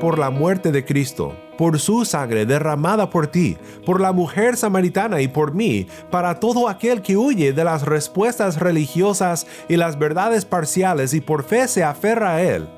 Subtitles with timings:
[0.00, 5.20] por la muerte de Cristo, por su sangre derramada por ti, por la mujer samaritana
[5.20, 10.44] y por mí, para todo aquel que huye de las respuestas religiosas y las verdades
[10.44, 12.68] parciales y por fe se aferra a Él.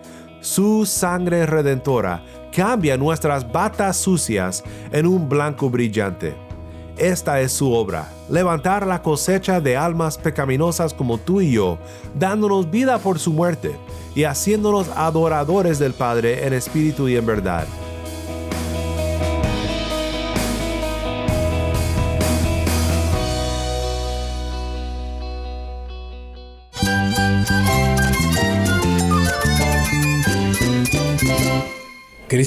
[0.40, 2.22] Su sangre redentora
[2.54, 4.62] cambia nuestras batas sucias
[4.92, 6.45] en un blanco brillante.
[6.96, 11.76] Esta es su obra, levantar la cosecha de almas pecaminosas como tú y yo,
[12.18, 13.76] dándonos vida por su muerte
[14.14, 17.66] y haciéndonos adoradores del Padre en espíritu y en verdad.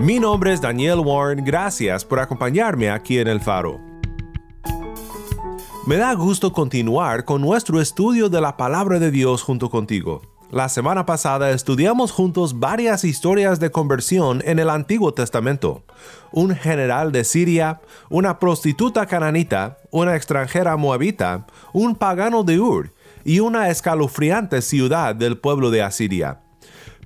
[0.00, 3.78] Mi nombre es Daniel Warren, gracias por acompañarme aquí en El Faro.
[5.86, 10.22] Me da gusto continuar con nuestro estudio de la palabra de Dios junto contigo.
[10.50, 15.84] La semana pasada estudiamos juntos varias historias de conversión en el Antiguo Testamento.
[16.32, 23.40] Un general de Siria, una prostituta cananita, una extranjera moabita, un pagano de Ur y
[23.40, 26.40] una escalofriante ciudad del pueblo de Asiria.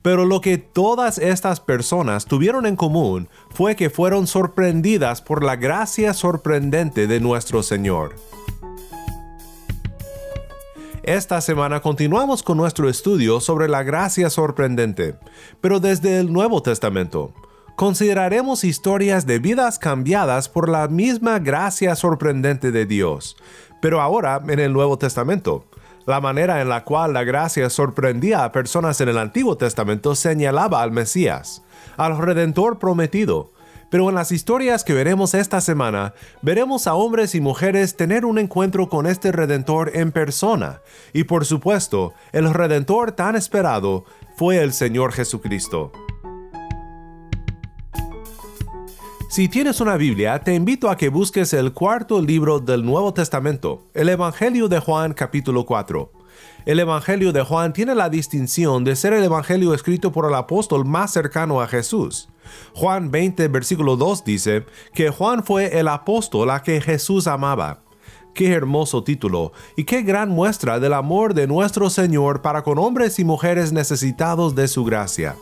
[0.04, 5.56] Pero lo que todas estas personas tuvieron en común fue que fueron sorprendidas por la
[5.56, 8.14] gracia sorprendente de nuestro Señor.
[11.04, 15.14] Esta semana continuamos con nuestro estudio sobre la gracia sorprendente,
[15.62, 17.32] pero desde el Nuevo Testamento.
[17.74, 23.38] Consideraremos historias de vidas cambiadas por la misma gracia sorprendente de Dios,
[23.80, 25.64] pero ahora en el Nuevo Testamento.
[26.06, 30.82] La manera en la cual la gracia sorprendía a personas en el Antiguo Testamento señalaba
[30.82, 31.62] al Mesías,
[31.96, 33.52] al Redentor prometido.
[33.90, 38.38] Pero en las historias que veremos esta semana, veremos a hombres y mujeres tener un
[38.38, 40.80] encuentro con este Redentor en persona.
[41.12, 44.04] Y por supuesto, el Redentor tan esperado
[44.36, 45.92] fue el Señor Jesucristo.
[49.34, 53.82] Si tienes una Biblia, te invito a que busques el cuarto libro del Nuevo Testamento,
[53.92, 56.12] el Evangelio de Juan capítulo 4.
[56.66, 60.84] El Evangelio de Juan tiene la distinción de ser el Evangelio escrito por el apóstol
[60.84, 62.28] más cercano a Jesús.
[62.74, 67.82] Juan 20, versículo 2 dice que Juan fue el apóstol a que Jesús amaba.
[68.34, 73.18] Qué hermoso título y qué gran muestra del amor de nuestro Señor para con hombres
[73.18, 75.34] y mujeres necesitados de su gracia.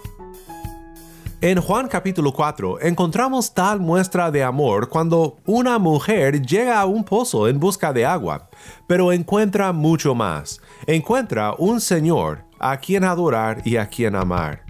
[1.44, 7.02] En Juan capítulo 4 encontramos tal muestra de amor cuando una mujer llega a un
[7.02, 8.48] pozo en busca de agua,
[8.86, 10.60] pero encuentra mucho más.
[10.86, 14.64] Encuentra un Señor a quien adorar y a quien amar.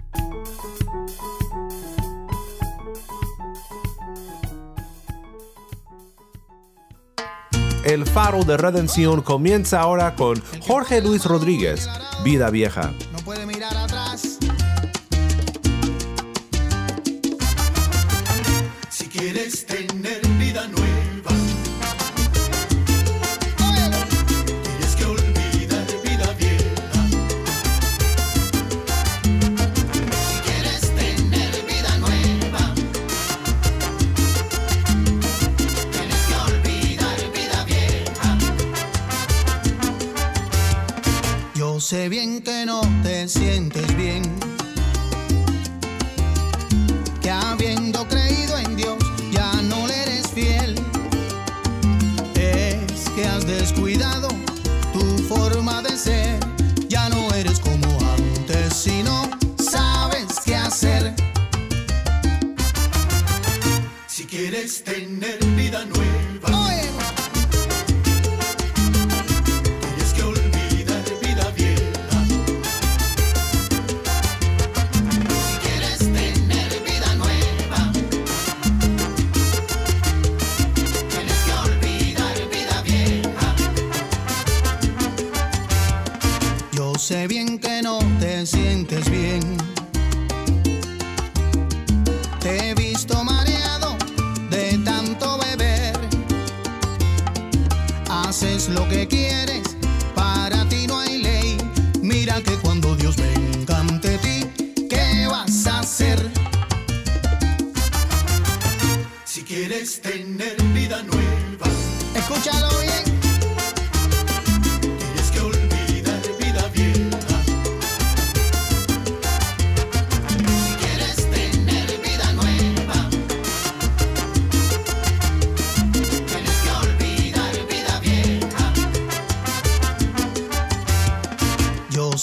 [7.85, 11.87] El faro de redención comienza ahora con Jorge Luis Rodríguez,
[12.23, 12.91] Vida Vieja.
[13.11, 14.02] No puede mirar atrás.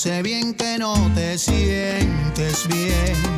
[0.00, 3.29] Sé bien que no te sientes bien.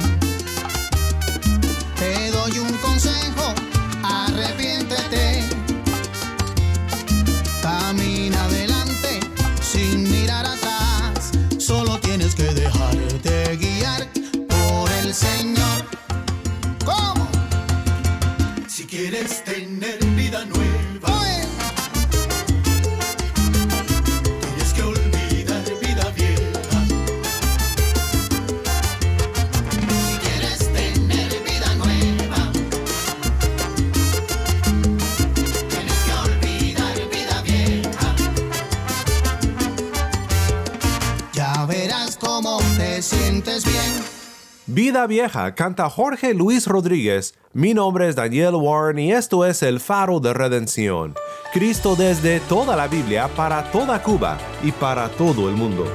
[44.93, 47.33] Vida Vieja canta Jorge Luis Rodríguez.
[47.55, 51.15] Mi nombre es Daniel Warren y esto es El Faro de Redención.
[51.51, 55.87] Cristo desde toda la Biblia para toda Cuba y para todo el mundo.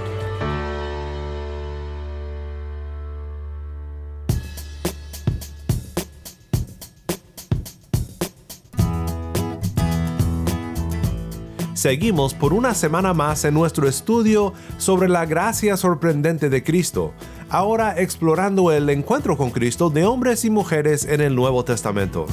[11.78, 17.14] Seguimos por una semana más en nuestro estudio sobre la gracia sorprendente de Cristo,
[17.50, 22.26] ahora explorando el encuentro con Cristo de hombres y mujeres en el Nuevo Testamento.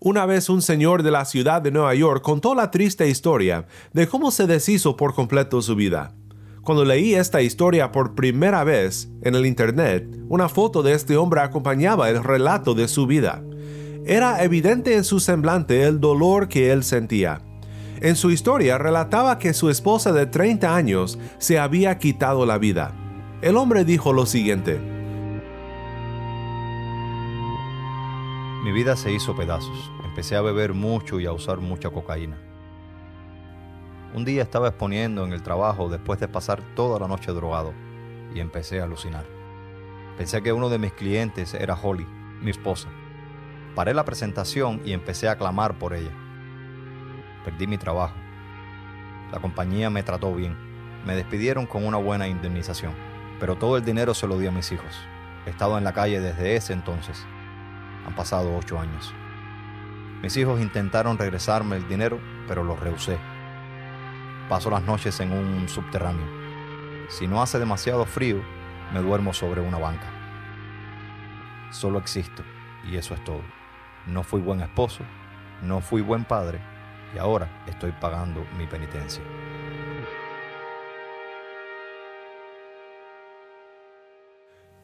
[0.00, 4.06] Una vez un señor de la ciudad de Nueva York contó la triste historia de
[4.06, 6.14] cómo se deshizo por completo su vida.
[6.60, 11.40] Cuando leí esta historia por primera vez en el Internet, una foto de este hombre
[11.40, 13.42] acompañaba el relato de su vida.
[14.06, 17.40] Era evidente en su semblante el dolor que él sentía.
[18.02, 22.92] En su historia relataba que su esposa de 30 años se había quitado la vida.
[23.40, 24.78] El hombre dijo lo siguiente.
[28.62, 29.90] Mi vida se hizo pedazos.
[30.04, 32.38] Empecé a beber mucho y a usar mucha cocaína.
[34.14, 37.72] Un día estaba exponiendo en el trabajo después de pasar toda la noche drogado
[38.34, 39.24] y empecé a alucinar.
[40.18, 42.06] Pensé que uno de mis clientes era Holly,
[42.42, 42.88] mi esposa.
[43.74, 46.12] Paré la presentación y empecé a clamar por ella.
[47.44, 48.14] Perdí mi trabajo.
[49.32, 50.56] La compañía me trató bien.
[51.04, 52.94] Me despidieron con una buena indemnización,
[53.40, 54.96] pero todo el dinero se lo di a mis hijos.
[55.44, 57.26] He estado en la calle desde ese entonces.
[58.06, 59.12] Han pasado ocho años.
[60.22, 63.18] Mis hijos intentaron regresarme el dinero, pero los rehusé.
[64.48, 66.26] Paso las noches en un subterráneo.
[67.08, 68.40] Si no hace demasiado frío,
[68.92, 70.06] me duermo sobre una banca.
[71.70, 72.44] Solo existo
[72.88, 73.42] y eso es todo.
[74.06, 75.02] No fui buen esposo,
[75.62, 76.60] no fui buen padre
[77.14, 79.22] y ahora estoy pagando mi penitencia.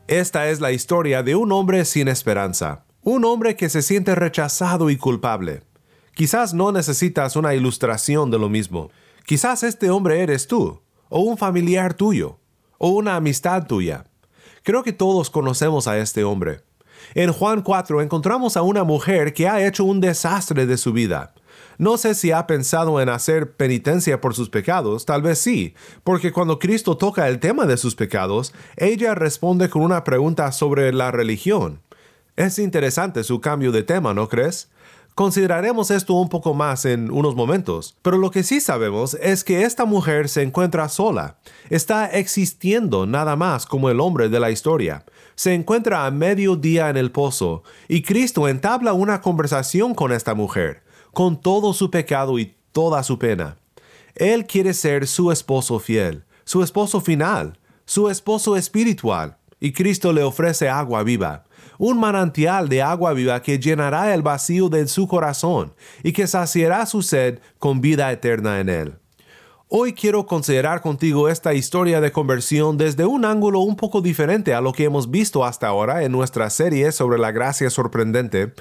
[0.07, 4.91] Esta es la historia de un hombre sin esperanza, un hombre que se siente rechazado
[4.91, 5.62] y culpable.
[6.15, 8.91] Quizás no necesitas una ilustración de lo mismo.
[9.25, 12.41] Quizás este hombre eres tú, o un familiar tuyo,
[12.79, 14.05] o una amistad tuya.
[14.65, 16.62] Creo que todos conocemos a este hombre.
[17.14, 21.35] En Juan 4 encontramos a una mujer que ha hecho un desastre de su vida.
[21.78, 26.30] No sé si ha pensado en hacer penitencia por sus pecados, tal vez sí, porque
[26.30, 31.11] cuando Cristo toca el tema de sus pecados, ella responde con una pregunta sobre la
[31.11, 31.80] religión.
[32.37, 34.69] Es interesante su cambio de tema, ¿no crees?
[35.21, 39.65] Consideraremos esto un poco más en unos momentos, pero lo que sí sabemos es que
[39.65, 41.37] esta mujer se encuentra sola,
[41.69, 46.89] está existiendo nada más como el hombre de la historia, se encuentra a medio día
[46.89, 52.39] en el pozo, y Cristo entabla una conversación con esta mujer, con todo su pecado
[52.39, 53.59] y toda su pena.
[54.15, 60.23] Él quiere ser su esposo fiel, su esposo final, su esposo espiritual, y Cristo le
[60.23, 61.45] ofrece agua viva
[61.81, 65.73] un manantial de agua viva que llenará el vacío de su corazón
[66.03, 68.95] y que saciará su sed con vida eterna en él.
[69.67, 74.61] Hoy quiero considerar contigo esta historia de conversión desde un ángulo un poco diferente a
[74.61, 78.53] lo que hemos visto hasta ahora en nuestra serie sobre la gracia sorprendente.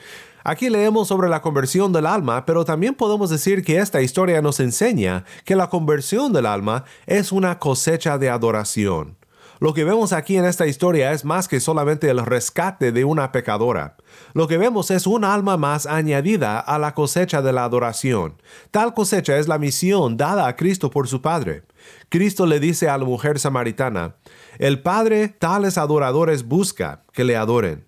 [0.45, 4.61] Aquí leemos sobre la conversión del alma, pero también podemos decir que esta historia nos
[4.61, 9.18] enseña que la conversión del alma es una cosecha de adoración.
[9.59, 13.33] Lo que vemos aquí en esta historia es más que solamente el rescate de una
[13.33, 13.97] pecadora.
[14.33, 18.41] Lo que vemos es un alma más añadida a la cosecha de la adoración.
[18.71, 21.63] Tal cosecha es la misión dada a Cristo por su Padre.
[22.07, 24.15] Cristo le dice a la mujer samaritana,
[24.59, 27.85] el Padre tales adoradores busca que le adoren.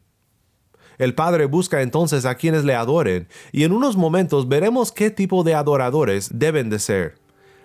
[0.97, 5.43] El Padre busca entonces a quienes le adoren, y en unos momentos veremos qué tipo
[5.43, 7.20] de adoradores deben de ser.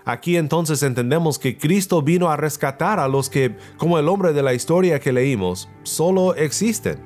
[0.08, 4.40] Aquí entonces entendemos que Cristo vino a rescatar a los que, como el hombre de
[4.40, 7.00] la historia que leímos, solo existen.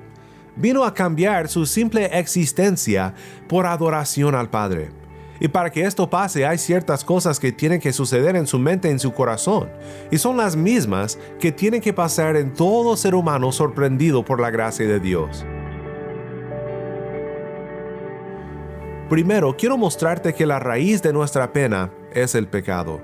[0.54, 3.14] vino a cambiar su simple existencia
[3.49, 4.90] por adoración al Padre.
[5.40, 8.88] Y para que esto pase hay ciertas cosas que tienen que suceder en su mente
[8.88, 9.71] y en su corazón,
[10.11, 14.50] y son las mismas que tienen que pasar en todo ser humano sorprendido por la
[14.50, 15.47] gracia de Dios.
[19.09, 23.00] Primero, quiero mostrarte que la raíz de nuestra pena es el pecado.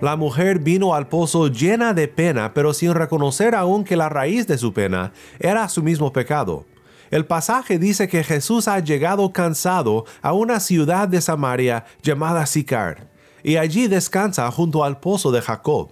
[0.00, 4.46] La mujer vino al pozo llena de pena, pero sin reconocer aún que la raíz
[4.46, 6.66] de su pena era su mismo pecado.
[7.10, 13.08] El pasaje dice que Jesús ha llegado cansado a una ciudad de Samaria llamada Sicar,
[13.42, 15.90] y allí descansa junto al pozo de Jacob,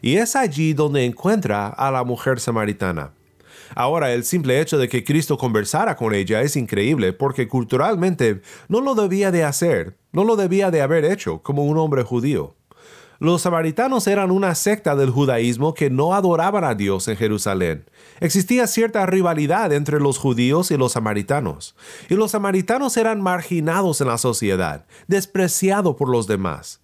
[0.00, 3.12] y es allí donde encuentra a la mujer samaritana.
[3.74, 8.80] Ahora, el simple hecho de que Cristo conversara con ella es increíble porque culturalmente no
[8.80, 12.54] lo debía de hacer, no lo debía de haber hecho como un hombre judío.
[13.18, 17.84] Los samaritanos eran una secta del judaísmo que no adoraban a Dios en Jerusalén.
[18.18, 21.76] Existía cierta rivalidad entre los judíos y los samaritanos,
[22.08, 26.80] y los samaritanos eran marginados en la sociedad, despreciados por los demás.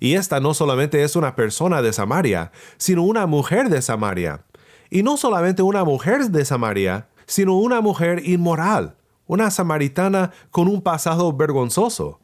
[0.00, 4.44] Y esta no solamente es una persona de Samaria, sino una mujer de Samaria.
[4.88, 10.82] Y no solamente una mujer de Samaria, sino una mujer inmoral, una samaritana con un
[10.82, 12.20] pasado vergonzoso.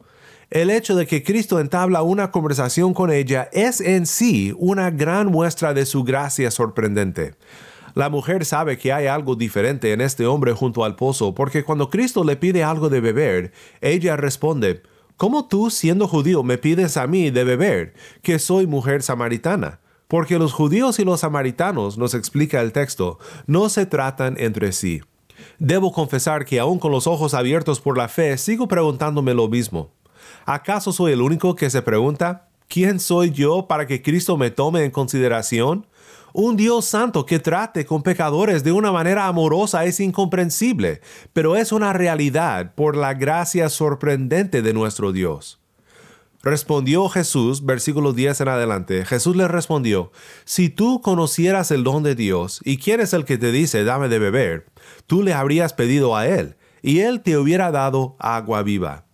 [0.51, 5.27] El hecho de que Cristo entabla una conversación con ella es en sí una gran
[5.27, 7.35] muestra de su gracia sorprendente.
[7.93, 11.89] La mujer sabe que hay algo diferente en este hombre junto al pozo porque cuando
[11.89, 14.83] Cristo le pide algo de beber, ella responde,
[15.15, 19.79] ¿Cómo tú, siendo judío, me pides a mí de beber, que soy mujer samaritana?
[20.09, 25.01] Porque los judíos y los samaritanos, nos explica el texto, no se tratan entre sí.
[25.59, 29.91] Debo confesar que aún con los ojos abiertos por la fe, sigo preguntándome lo mismo.
[30.45, 34.83] ¿Acaso soy el único que se pregunta, ¿quién soy yo para que Cristo me tome
[34.83, 35.87] en consideración?
[36.33, 41.01] Un Dios santo que trate con pecadores de una manera amorosa es incomprensible,
[41.33, 45.59] pero es una realidad por la gracia sorprendente de nuestro Dios.
[46.43, 50.11] Respondió Jesús, versículo 10 en adelante, Jesús le respondió,
[50.43, 54.07] Si tú conocieras el don de Dios, y quién es el que te dice, dame
[54.07, 54.65] de beber,
[55.05, 59.05] tú le habrías pedido a él, y él te hubiera dado agua viva.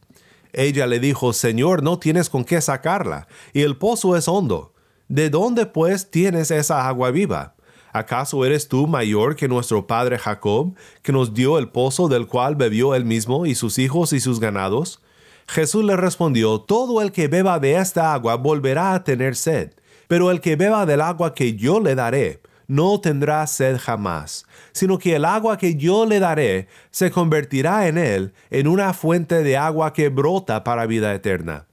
[0.54, 4.74] Ella le dijo, Señor, no tienes con qué sacarla, y el pozo es hondo.
[5.08, 7.56] ¿De dónde pues tienes esa agua viva?
[7.94, 12.56] ¿Acaso eres tú mayor que nuestro padre Jacob, que nos dio el pozo del cual
[12.56, 15.02] bebió él mismo y sus hijos y sus ganados?
[15.48, 19.72] Jesús le respondió, Todo el que beba de esta agua volverá a tener sed,
[20.08, 25.00] pero el que beba del agua que yo le daré, no tendrá sed jamás, sino
[25.00, 29.58] que el agua que yo le daré se convertirá en él en una fuente de
[29.58, 31.68] agua que brota para vida eterna.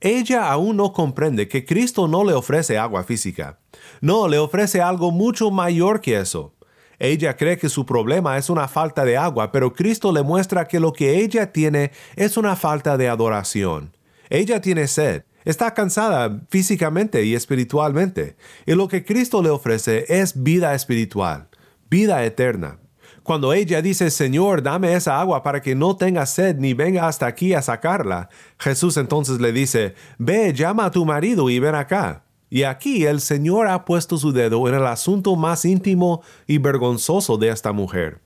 [0.00, 3.58] Ella aún no comprende que Cristo no le ofrece agua física.
[4.02, 6.52] No, le ofrece algo mucho mayor que eso.
[6.98, 10.78] Ella cree que su problema es una falta de agua, pero Cristo le muestra que
[10.78, 13.96] lo que ella tiene es una falta de adoración.
[14.28, 18.36] Ella tiene sed, está cansada físicamente y espiritualmente,
[18.66, 21.48] y lo que Cristo le ofrece es vida espiritual,
[21.90, 22.78] vida eterna.
[23.22, 27.26] Cuando ella dice, Señor, dame esa agua para que no tenga sed ni venga hasta
[27.26, 32.24] aquí a sacarla, Jesús entonces le dice, Ve, llama a tu marido y ven acá.
[32.50, 37.38] Y aquí el Señor ha puesto su dedo en el asunto más íntimo y vergonzoso
[37.38, 38.20] de esta mujer.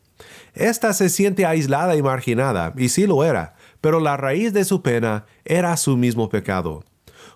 [0.52, 4.82] Esta se siente aislada y marginada, y sí lo era, pero la raíz de su
[4.82, 6.84] pena era su mismo pecado.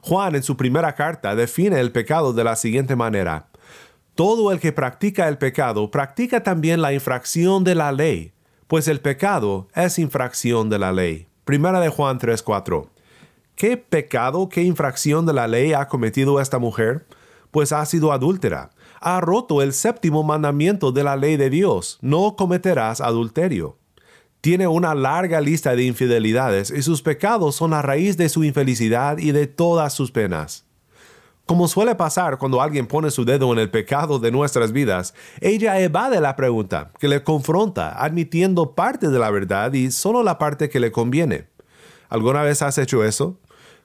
[0.05, 3.47] Juan en su primera carta define el pecado de la siguiente manera.
[4.17, 8.33] Todo el que practica el pecado practica también la infracción de la ley,
[8.67, 11.29] pues el pecado es infracción de la ley.
[11.45, 12.89] Primera de Juan 3:4.
[13.55, 17.07] ¿Qué pecado, qué infracción de la ley ha cometido esta mujer?
[17.53, 18.71] Pues ha sido adúltera.
[19.01, 23.79] Ha roto el séptimo mandamiento de la ley de Dios, no cometerás adulterio.
[24.43, 29.19] Tiene una larga lista de infidelidades y sus pecados son la raíz de su infelicidad
[29.19, 30.65] y de todas sus penas.
[31.47, 35.79] Como suele pasar cuando alguien pone su dedo en el pecado de nuestras vidas, ella
[35.79, 40.69] evade la pregunta, que le confronta, admitiendo parte de la verdad y solo la parte
[40.69, 41.47] que le conviene.
[42.09, 43.39] ¿Alguna vez has hecho eso?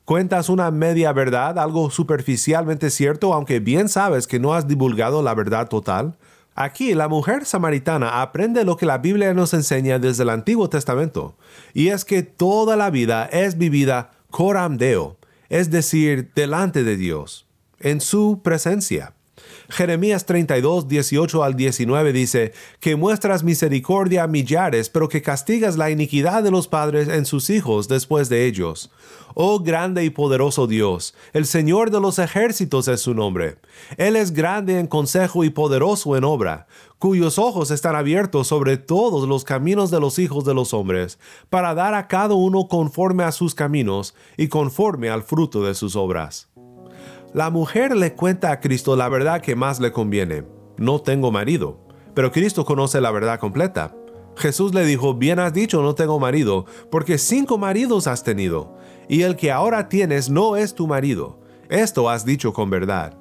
[0.05, 5.35] ¿Cuentas una media verdad, algo superficialmente cierto, aunque bien sabes que no has divulgado la
[5.35, 6.17] verdad total?
[6.59, 11.37] Aquí la mujer samaritana aprende lo que la Biblia nos enseña desde el Antiguo Testamento,
[11.71, 15.17] y es que toda la vida es vivida coram deo,
[15.49, 17.45] es decir, delante de Dios,
[17.79, 19.13] en su presencia.
[19.69, 25.91] Jeremías 32, 18 al 19 dice, que muestras misericordia a millares, pero que castigas la
[25.91, 28.89] iniquidad de los padres en sus hijos después de ellos.
[29.39, 33.59] Oh grande y poderoso Dios, el Señor de los ejércitos es su nombre.
[33.97, 36.65] Él es grande en consejo y poderoso en obra,
[36.97, 41.19] cuyos ojos están abiertos sobre todos los caminos de los hijos de los hombres,
[41.51, 45.95] para dar a cada uno conforme a sus caminos y conforme al fruto de sus
[45.95, 46.49] obras.
[47.31, 50.45] La mujer le cuenta a Cristo la verdad que más le conviene.
[50.77, 51.77] No tengo marido.
[52.15, 53.93] Pero Cristo conoce la verdad completa.
[54.37, 58.77] Jesús le dijo, bien has dicho, no tengo marido, porque cinco maridos has tenido,
[59.09, 61.39] y el que ahora tienes no es tu marido.
[61.69, 63.17] Esto has dicho con verdad.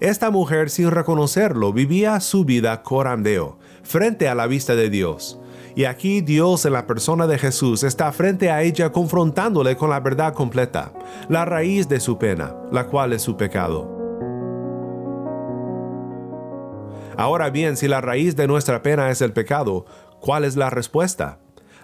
[0.00, 5.38] Esta mujer, sin reconocerlo, vivía su vida corandeo, frente a la vista de Dios.
[5.76, 10.00] Y aquí Dios en la persona de Jesús está frente a ella confrontándole con la
[10.00, 10.92] verdad completa,
[11.28, 14.00] la raíz de su pena, la cual es su pecado.
[17.16, 19.84] Ahora bien, si la raíz de nuestra pena es el pecado,
[20.20, 21.38] ¿cuál es la respuesta?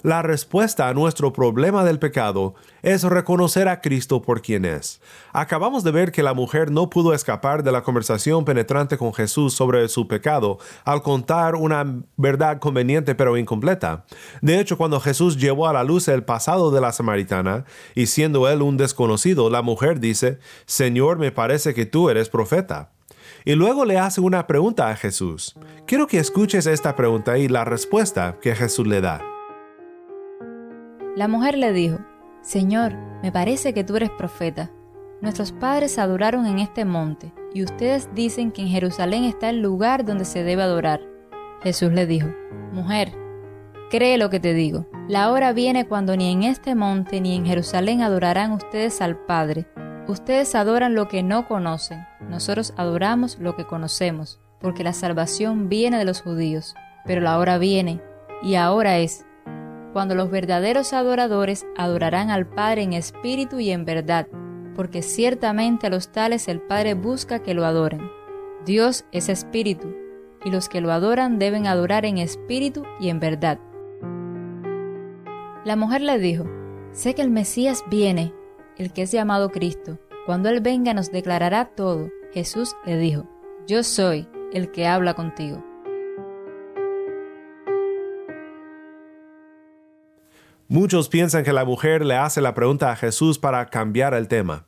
[0.06, 5.00] La respuesta a nuestro problema del pecado es reconocer a Cristo por quien es.
[5.32, 9.54] Acabamos de ver que la mujer no pudo escapar de la conversación penetrante con Jesús
[9.54, 14.04] sobre su pecado al contar una verdad conveniente pero incompleta.
[14.42, 17.64] De hecho, cuando Jesús llevó a la luz el pasado de la samaritana,
[17.96, 22.92] y siendo él un desconocido, la mujer dice, Señor, me parece que tú eres profeta.
[23.44, 25.56] Y luego le hace una pregunta a Jesús.
[25.84, 29.35] Quiero que escuches esta pregunta y la respuesta que Jesús le da.
[31.16, 31.96] La mujer le dijo,
[32.42, 32.92] Señor,
[33.22, 34.70] me parece que tú eres profeta.
[35.22, 40.04] Nuestros padres adoraron en este monte, y ustedes dicen que en Jerusalén está el lugar
[40.04, 41.00] donde se debe adorar.
[41.62, 42.28] Jesús le dijo,
[42.70, 43.14] Mujer,
[43.90, 44.86] cree lo que te digo.
[45.08, 49.66] La hora viene cuando ni en este monte ni en Jerusalén adorarán ustedes al Padre.
[50.08, 55.96] Ustedes adoran lo que no conocen, nosotros adoramos lo que conocemos, porque la salvación viene
[55.96, 56.74] de los judíos.
[57.06, 58.02] Pero la hora viene,
[58.42, 59.24] y ahora es,
[59.96, 64.28] cuando los verdaderos adoradores adorarán al Padre en espíritu y en verdad,
[64.74, 68.02] porque ciertamente a los tales el Padre busca que lo adoren.
[68.66, 69.96] Dios es espíritu,
[70.44, 73.58] y los que lo adoran deben adorar en espíritu y en verdad.
[75.64, 76.44] La mujer le dijo,
[76.92, 78.34] sé que el Mesías viene,
[78.76, 79.98] el que es llamado Cristo.
[80.26, 82.10] Cuando Él venga nos declarará todo.
[82.34, 83.26] Jesús le dijo,
[83.66, 85.64] yo soy el que habla contigo.
[90.68, 94.66] Muchos piensan que la mujer le hace la pregunta a Jesús para cambiar el tema.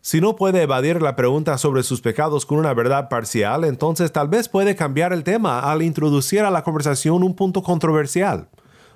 [0.00, 4.28] Si no puede evadir la pregunta sobre sus pecados con una verdad parcial, entonces tal
[4.28, 8.50] vez puede cambiar el tema al introducir a la conversación un punto controversial.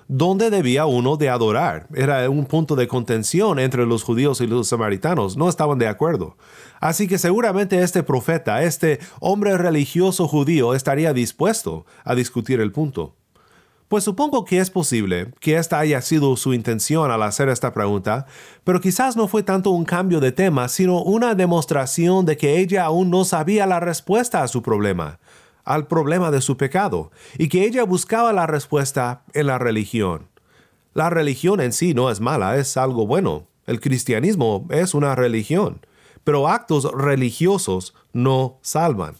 [0.07, 1.87] ¿Dónde debía uno de adorar?
[1.93, 6.37] Era un punto de contención entre los judíos y los samaritanos, no estaban de acuerdo.
[6.79, 13.17] Así que seguramente este profeta, este hombre religioso judío, estaría dispuesto a discutir el punto.
[13.87, 18.25] Pues supongo que es posible que esta haya sido su intención al hacer esta pregunta,
[18.65, 22.83] pero quizás no fue tanto un cambio de tema, sino una demostración de que ella
[22.83, 25.19] aún no sabía la respuesta a su problema,
[25.63, 30.27] al problema de su pecado, y que ella buscaba la respuesta en la religión.
[30.93, 33.47] La religión en sí no es mala, es algo bueno.
[33.67, 35.79] El cristianismo es una religión,
[36.25, 39.15] pero actos religiosos no salvan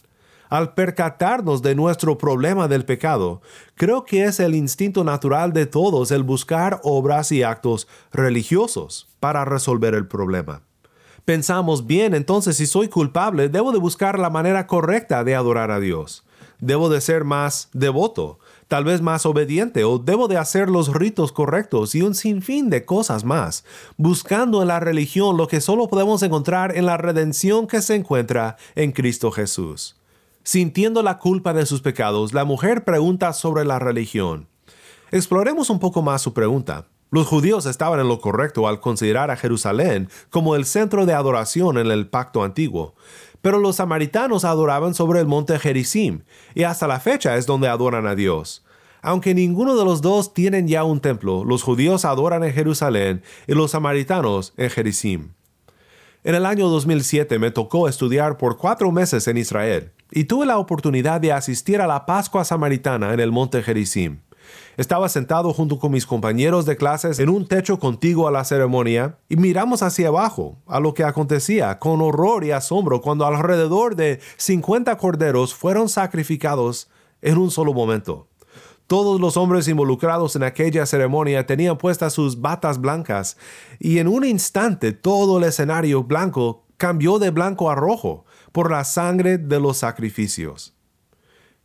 [0.48, 3.40] al percatarnos de nuestro problema del pecado,
[3.74, 9.44] creo que es el instinto natural de todos el buscar obras y actos religiosos para
[9.44, 10.62] resolver el problema.
[11.24, 15.78] Pensamos, bien, entonces si soy culpable, debo de buscar la manera correcta de adorar a
[15.78, 16.24] Dios.
[16.58, 21.30] Debo de ser más devoto, tal vez más obediente, o debo de hacer los ritos
[21.30, 23.64] correctos y un sinfín de cosas más,
[23.98, 28.56] buscando en la religión lo que solo podemos encontrar en la redención que se encuentra
[28.74, 29.97] en Cristo Jesús.
[30.48, 34.48] Sintiendo la culpa de sus pecados, la mujer pregunta sobre la religión.
[35.10, 36.86] Exploremos un poco más su pregunta.
[37.10, 41.76] Los judíos estaban en lo correcto al considerar a Jerusalén como el centro de adoración
[41.76, 42.94] en el pacto antiguo,
[43.42, 46.22] pero los samaritanos adoraban sobre el monte Gerizim,
[46.54, 48.64] y hasta la fecha es donde adoran a Dios.
[49.02, 53.52] Aunque ninguno de los dos tienen ya un templo, los judíos adoran en Jerusalén y
[53.52, 55.32] los samaritanos en Gerizim.
[56.24, 60.58] En el año 2007 me tocó estudiar por cuatro meses en Israel y tuve la
[60.58, 64.20] oportunidad de asistir a la Pascua Samaritana en el monte Gerizim.
[64.76, 69.18] Estaba sentado junto con mis compañeros de clases en un techo contiguo a la ceremonia
[69.28, 74.20] y miramos hacia abajo a lo que acontecía con horror y asombro cuando alrededor de
[74.36, 76.88] 50 corderos fueron sacrificados
[77.20, 78.28] en un solo momento.
[78.86, 83.36] Todos los hombres involucrados en aquella ceremonia tenían puestas sus batas blancas
[83.78, 88.24] y en un instante todo el escenario blanco cambió de blanco a rojo
[88.58, 90.74] por la sangre de los sacrificios.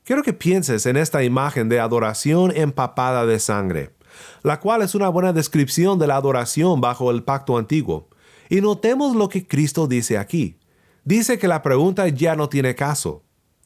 [0.04, 3.96] Quiero que pienses en esta imagen de adoración empapada de sangre,
[4.44, 8.10] la cual es una buena descripción de la adoración bajo el pacto antiguo.
[8.48, 10.60] Y notemos lo que Cristo dice aquí.
[11.04, 13.24] Dice que la pregunta ya no tiene caso.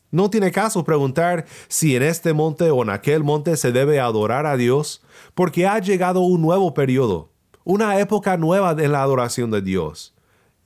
[0.09, 4.45] No tiene caso preguntar si en este monte o en aquel monte se debe adorar
[4.45, 5.03] a Dios,
[5.35, 7.33] porque ha llegado un nuevo periodo,
[7.65, 10.13] una época nueva en la adoración de Dios.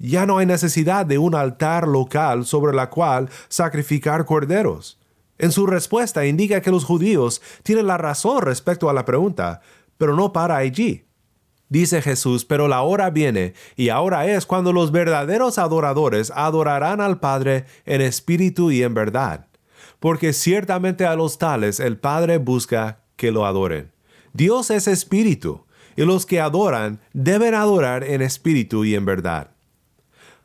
[0.03, 4.99] Ya no hay necesidad de un altar local sobre la cual sacrificar corderos.
[5.37, 9.61] En su respuesta indica que los judíos tienen la razón respecto a la pregunta,
[9.99, 11.05] pero no para allí.
[11.69, 17.19] Dice Jesús, pero la hora viene, y ahora es cuando los verdaderos adoradores adorarán al
[17.19, 19.49] Padre en espíritu y en verdad,
[19.99, 23.91] porque ciertamente a los tales el Padre busca que lo adoren.
[24.33, 29.50] Dios es espíritu, y los que adoran deben adorar en espíritu y en verdad.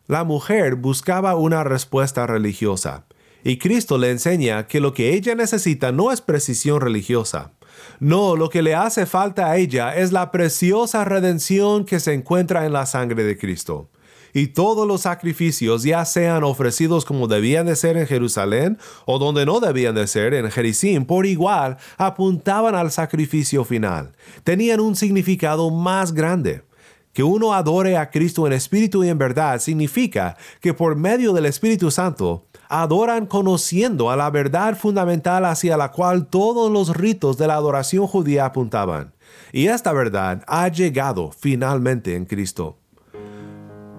[0.09, 3.07] La mujer buscaba una respuesta religiosa,
[3.43, 7.53] y Cristo le enseña que lo que ella necesita no es precisión religiosa.
[7.99, 12.67] No, lo que le hace falta a ella es la preciosa redención que se encuentra
[12.67, 13.91] en la sangre de Cristo.
[14.33, 19.47] Y todos los sacrificios, ya sean ofrecidos como debían de ser en Jerusalén o donde
[19.47, 24.13] no debían de ser en Jericín, por igual apuntaban al sacrificio final.
[24.45, 26.66] Tenían un significado más grande.
[27.17, 31.47] Que uno adore a Cristo en espíritu y en verdad significa que por medio del
[31.47, 37.47] Espíritu Santo adoran conociendo a la verdad fundamental hacia la cual todos los ritos de
[37.47, 39.15] la adoración judía apuntaban.
[39.51, 42.77] Y esta verdad ha llegado finalmente en Cristo.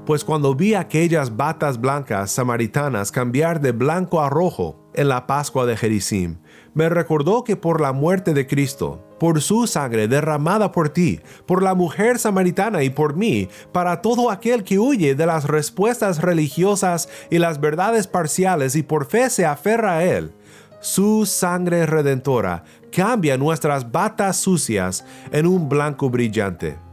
[0.07, 5.65] Pues cuando vi aquellas batas blancas samaritanas cambiar de blanco a rojo en la Pascua
[5.65, 6.37] de Jericim,
[6.73, 11.61] me recordó que por la muerte de Cristo, por su sangre derramada por ti, por
[11.61, 17.09] la mujer samaritana y por mí, para todo aquel que huye de las respuestas religiosas
[17.29, 20.31] y las verdades parciales y por fe se aferra a Él,
[20.79, 26.86] su sangre redentora cambia nuestras batas sucias en un blanco brillante.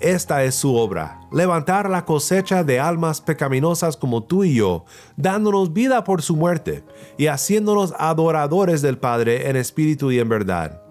[0.00, 4.86] Esta es su obra, levantar la cosecha de almas pecaminosas como tú y yo,
[5.18, 6.82] dándonos vida por su muerte
[7.18, 10.82] y haciéndonos adoradores del Padre en espíritu y en verdad.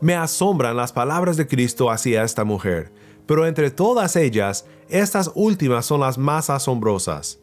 [0.00, 2.92] Me asombran las palabras de Cristo hacia esta mujer,
[3.24, 7.38] pero entre todas ellas, estas últimas son las más asombrosas.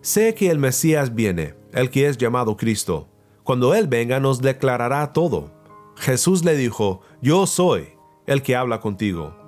[0.00, 3.08] Sé que el Mesías viene, el que es llamado Cristo.
[3.44, 5.52] Cuando Él venga nos declarará todo.
[5.94, 7.90] Jesús le dijo, Yo soy
[8.26, 9.41] el que habla contigo.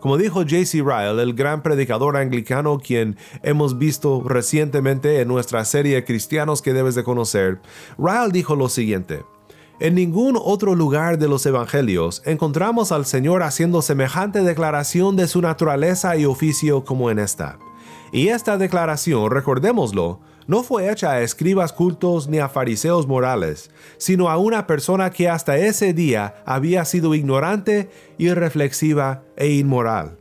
[0.00, 0.82] Como dijo J.C.
[0.82, 6.94] Ryle, el gran predicador anglicano quien hemos visto recientemente en nuestra serie Cristianos que debes
[6.94, 7.60] de conocer,
[7.98, 9.24] Ryle dijo lo siguiente,
[9.80, 15.40] en ningún otro lugar de los evangelios encontramos al Señor haciendo semejante declaración de su
[15.40, 17.58] naturaleza y oficio como en esta.
[18.10, 24.30] Y esta declaración, recordémoslo, no fue hecha a escribas cultos ni a fariseos morales, sino
[24.30, 30.18] a una persona que hasta ese día había sido ignorante, irreflexiva e inmoral.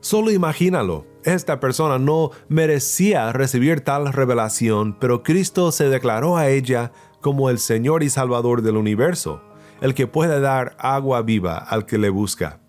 [0.00, 6.92] Solo imagínalo, esta persona no merecía recibir tal revelación, pero Cristo se declaró a ella
[7.20, 9.42] como el Señor y Salvador del universo,
[9.82, 12.60] el que puede dar agua viva al que le busca.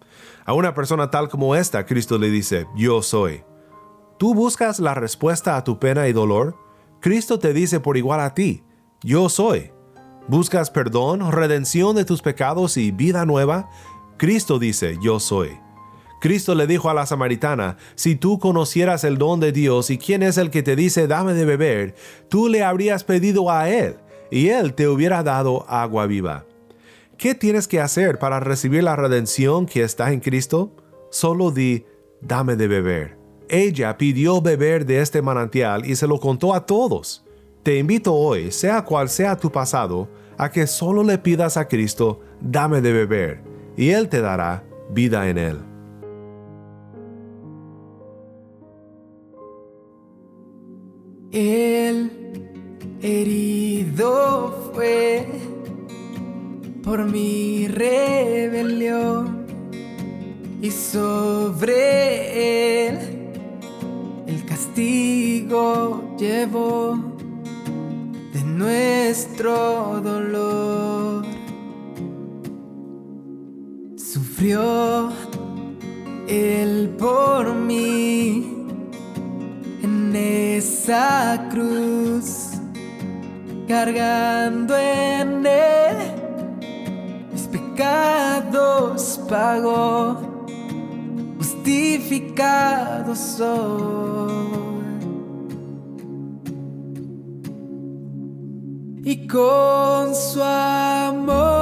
[0.46, 3.44] A una persona tal como esta, Cristo le dice, yo soy.
[4.18, 6.67] ¿Tú buscas la respuesta a tu pena y dolor?
[7.00, 8.64] Cristo te dice por igual a ti,
[9.04, 9.72] yo soy.
[10.28, 13.70] ¿Buscas perdón, redención de tus pecados y vida nueva?
[14.18, 15.58] Cristo dice, yo soy.
[16.20, 20.24] Cristo le dijo a la samaritana, si tú conocieras el don de Dios y quién
[20.24, 21.96] es el que te dice dame de beber,
[22.28, 23.98] tú le habrías pedido a Él
[24.32, 26.46] y Él te hubiera dado agua viva.
[27.18, 30.76] ¿Qué tienes que hacer para recibir la redención que está en Cristo?
[31.12, 31.86] Solo di,
[32.22, 33.18] dame de beber.
[33.50, 37.24] Ella pidió beber de este manantial y se lo contó a todos.
[37.64, 40.08] Te invito hoy, sea cual sea tu pasado,
[40.38, 43.42] a que solo le pidas a Cristo, dame de beber,
[43.76, 45.58] y Él te dará vida en Él.
[53.02, 55.26] Herido fue
[56.84, 59.46] por mi rebelión
[60.62, 62.67] y sobre él
[64.58, 66.98] castigo llevó
[68.34, 71.26] de nuestro dolor.
[73.96, 75.12] Sufrió
[76.28, 78.66] él por mí
[79.84, 82.54] en esa cruz,
[83.68, 85.98] cargando en él
[87.32, 90.18] mis pecados pagó
[91.38, 94.17] justificado soy.
[99.28, 101.58] Con su amor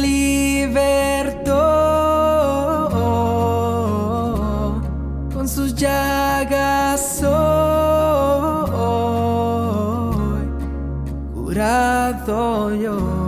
[0.00, 1.52] libertó
[5.32, 7.32] con sus llagas soy
[11.34, 13.21] curado yo.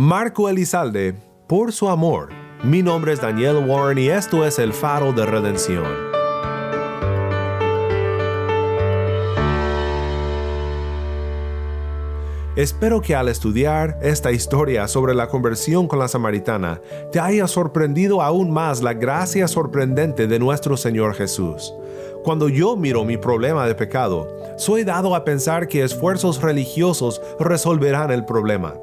[0.00, 1.12] Marco Elizalde,
[1.48, 2.28] por su amor.
[2.62, 5.84] Mi nombre es Daniel Warren y esto es el faro de redención.
[12.54, 16.80] Espero que al estudiar esta historia sobre la conversión con la samaritana,
[17.10, 21.74] te haya sorprendido aún más la gracia sorprendente de nuestro Señor Jesús.
[22.24, 28.10] Cuando yo miro mi problema de pecado, soy dado a pensar que esfuerzos religiosos resolverán
[28.10, 28.74] el problema.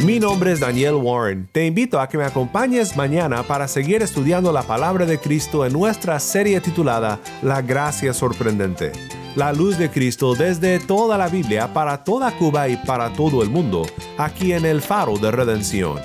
[0.03, 1.47] Mi nombre es Daniel Warren.
[1.51, 5.73] Te invito a que me acompañes mañana para seguir estudiando la palabra de Cristo en
[5.73, 8.93] nuestra serie titulada La Gracia Sorprendente.
[9.35, 13.51] La luz de Cristo desde toda la Biblia para toda Cuba y para todo el
[13.51, 13.85] mundo,
[14.17, 15.99] aquí en el Faro de Redención.